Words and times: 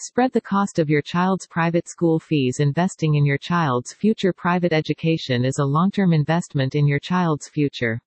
Spread 0.00 0.30
the 0.30 0.40
cost 0.40 0.78
of 0.78 0.88
your 0.88 1.02
child's 1.02 1.48
private 1.48 1.88
school 1.88 2.20
fees. 2.20 2.60
Investing 2.60 3.16
in 3.16 3.26
your 3.26 3.36
child's 3.36 3.92
future 3.92 4.32
private 4.32 4.72
education 4.72 5.44
is 5.44 5.58
a 5.58 5.64
long-term 5.64 6.12
investment 6.12 6.76
in 6.76 6.86
your 6.86 7.00
child's 7.00 7.48
future. 7.48 8.00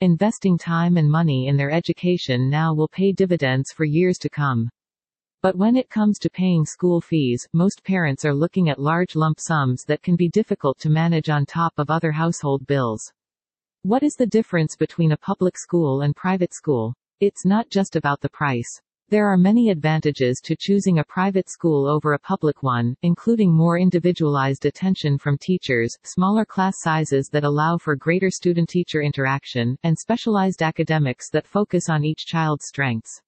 Investing 0.00 0.56
time 0.56 0.96
and 0.96 1.10
money 1.10 1.48
in 1.48 1.56
their 1.56 1.72
education 1.72 2.48
now 2.48 2.72
will 2.72 2.86
pay 2.86 3.10
dividends 3.10 3.72
for 3.72 3.84
years 3.84 4.18
to 4.18 4.28
come. 4.28 4.70
But 5.42 5.56
when 5.56 5.74
it 5.74 5.90
comes 5.90 6.20
to 6.20 6.30
paying 6.30 6.64
school 6.64 7.00
fees, 7.00 7.44
most 7.52 7.82
parents 7.82 8.24
are 8.24 8.32
looking 8.32 8.68
at 8.68 8.78
large 8.78 9.16
lump 9.16 9.40
sums 9.40 9.82
that 9.86 10.02
can 10.02 10.14
be 10.14 10.28
difficult 10.28 10.78
to 10.78 10.90
manage 10.90 11.28
on 11.28 11.44
top 11.44 11.72
of 11.76 11.90
other 11.90 12.12
household 12.12 12.64
bills. 12.68 13.12
What 13.82 14.04
is 14.04 14.14
the 14.14 14.28
difference 14.28 14.76
between 14.76 15.10
a 15.10 15.16
public 15.16 15.58
school 15.58 16.02
and 16.02 16.14
private 16.14 16.54
school? 16.54 16.94
It's 17.18 17.44
not 17.44 17.68
just 17.68 17.96
about 17.96 18.20
the 18.20 18.28
price. 18.28 18.80
There 19.08 19.28
are 19.28 19.36
many 19.36 19.70
advantages 19.70 20.40
to 20.42 20.56
choosing 20.58 20.98
a 20.98 21.04
private 21.04 21.48
school 21.48 21.86
over 21.86 22.14
a 22.14 22.18
public 22.18 22.64
one, 22.64 22.96
including 23.02 23.52
more 23.52 23.78
individualized 23.78 24.66
attention 24.66 25.16
from 25.16 25.38
teachers, 25.38 25.96
smaller 26.02 26.44
class 26.44 26.80
sizes 26.80 27.28
that 27.28 27.44
allow 27.44 27.78
for 27.78 27.94
greater 27.94 28.30
student-teacher 28.30 29.02
interaction, 29.02 29.76
and 29.84 29.96
specialized 29.96 30.60
academics 30.60 31.30
that 31.30 31.46
focus 31.46 31.88
on 31.88 32.04
each 32.04 32.26
child's 32.26 32.66
strengths. 32.66 33.22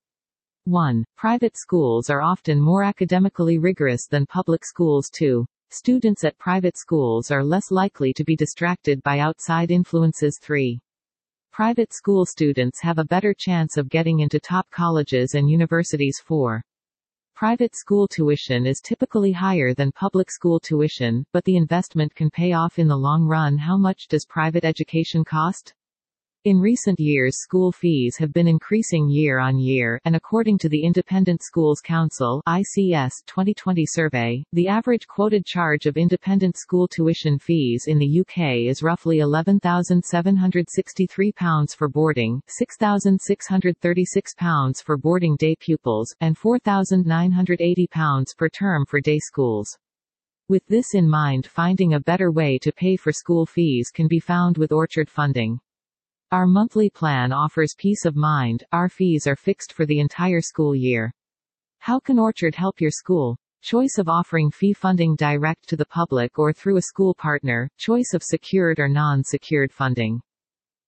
1. 0.65 1.05
Private 1.17 1.57
schools 1.57 2.11
are 2.11 2.23
often 2.23 2.61
more 2.61 2.83
academically 2.83 3.59
rigorous 3.59 4.09
than 4.09 4.27
public 4.27 4.65
schools 4.65 5.09
too. 5.09 5.47
Students 5.71 6.25
at 6.25 6.37
private 6.39 6.77
schools 6.77 7.31
are 7.31 7.45
less 7.45 7.71
likely 7.71 8.13
to 8.15 8.25
be 8.25 8.35
distracted 8.35 9.01
by 9.05 9.21
outside 9.21 9.71
influences. 9.71 10.41
3. 10.43 10.81
Private 11.59 11.93
school 11.93 12.25
students 12.25 12.79
have 12.83 12.99
a 12.99 13.05
better 13.05 13.35
chance 13.35 13.77
of 13.77 13.89
getting 13.89 14.21
into 14.21 14.39
top 14.39 14.71
colleges 14.71 15.35
and 15.35 15.51
universities. 15.51 16.23
for 16.25 16.63
Private 17.35 17.75
school 17.75 18.07
tuition 18.07 18.65
is 18.65 18.81
typically 18.81 19.33
higher 19.33 19.75
than 19.75 19.91
public 19.91 20.31
school 20.31 20.61
tuition, 20.61 21.27
but 21.33 21.43
the 21.43 21.57
investment 21.57 22.15
can 22.15 22.31
pay 22.31 22.53
off 22.53 22.79
in 22.79 22.87
the 22.87 22.97
long 22.97 23.25
run. 23.25 23.59
How 23.59 23.77
much 23.77 24.07
does 24.07 24.25
private 24.25 24.65
education 24.65 25.25
cost? 25.25 25.75
In 26.45 26.61
recent 26.61 27.01
years 27.01 27.43
school 27.43 27.73
fees 27.73 28.17
have 28.19 28.33
been 28.33 28.47
increasing 28.47 29.11
year 29.11 29.41
on 29.41 29.59
year, 29.59 30.01
and 30.05 30.15
according 30.15 30.59
to 30.59 30.69
the 30.69 30.85
Independent 30.85 31.43
Schools 31.43 31.81
Council 31.81 32.41
ICS 32.47 33.25
2020 33.27 33.85
survey, 33.85 34.45
the 34.53 34.69
average 34.69 35.09
quoted 35.09 35.45
charge 35.45 35.87
of 35.87 35.97
independent 35.97 36.57
school 36.57 36.87
tuition 36.87 37.41
fees 37.41 37.87
in 37.89 37.99
the 37.99 38.21
UK 38.21 38.69
is 38.69 38.85
roughly 38.85 39.19
£11,763 39.19 41.77
for 41.77 41.89
boarding, 41.89 42.41
£6,636 42.49 44.85
for 44.85 44.97
boarding 44.97 45.35
day 45.41 45.57
pupils, 45.59 46.15
and 46.21 46.39
£4,980 46.39 48.37
per 48.37 48.49
term 48.49 48.87
for 48.87 49.01
day 49.01 49.19
schools. 49.19 49.77
With 50.49 50.65
this 50.69 50.95
in 50.95 51.09
mind 51.09 51.49
finding 51.49 51.95
a 51.95 52.01
better 52.01 52.31
way 52.31 52.59
to 52.63 52.71
pay 52.71 52.97
for 52.97 53.11
school 53.11 53.45
fees 53.45 53.91
can 53.93 54.07
be 54.07 54.21
found 54.21 54.57
with 54.57 54.71
Orchard 54.71 55.11
funding. 55.11 55.59
Our 56.31 56.47
monthly 56.47 56.91
plan 56.91 57.33
offers 57.33 57.75
peace 57.79 58.05
of 58.05 58.15
mind, 58.15 58.63
our 58.71 58.91
fees 58.91 59.27
are 59.27 59.35
fixed 59.35 59.73
for 59.73 59.87
the 59.87 59.99
entire 59.99 60.43
school 60.43 60.75
year. 60.75 61.11
How 61.79 61.99
can 61.99 62.19
Orchard 62.19 62.55
help 62.55 62.83
your 62.83 62.91
school? 62.91 63.39
Choice 63.63 63.97
of 63.97 64.11
offering 64.11 64.51
fee 64.51 64.75
funding 64.75 65.17
direct 65.17 65.67
to 65.71 65.77
the 65.77 65.87
public 65.87 66.39
or 66.39 66.53
through 66.53 66.77
a 66.77 66.83
school 66.83 67.15
partner, 67.15 67.67
choice 67.79 68.13
of 68.13 68.23
secured 68.23 68.79
or 68.79 68.91
non-secured 68.91 69.73
funding. 69.73 70.21